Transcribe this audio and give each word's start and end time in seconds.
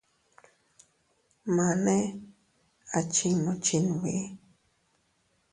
Mane 1.55 1.95
a 2.97 2.99
chinnu 3.13 3.51
chinbi. 3.65 4.13